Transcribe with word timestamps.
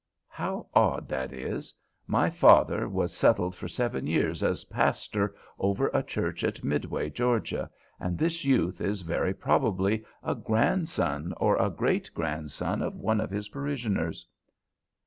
[How 0.29 0.65
odd 0.73 1.07
that 1.09 1.31
is! 1.31 1.75
My 2.07 2.31
father 2.31 2.89
was 2.89 3.15
settled 3.15 3.55
for 3.55 3.67
seven 3.67 4.07
years 4.07 4.41
as 4.41 4.65
pastor 4.65 5.35
over 5.59 5.91
the 5.93 6.01
church 6.01 6.43
at 6.43 6.63
Midway, 6.63 7.11
Georgia, 7.11 7.69
and 7.99 8.17
this 8.17 8.43
youth 8.43 8.81
is 8.81 9.03
very 9.03 9.35
probably 9.35 10.03
a 10.23 10.33
grandson 10.33 11.35
or 11.37 11.69
great 11.69 12.09
grandson 12.15 12.81
of 12.81 12.95
one 12.95 13.21
of 13.21 13.29
his 13.29 13.49
parishioners. 13.49 14.27